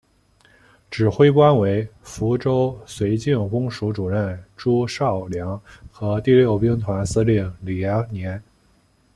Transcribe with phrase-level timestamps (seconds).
[0.89, 8.41] 指挥官为福州绥靖公署主任朱绍良和第六兵团司令李延年。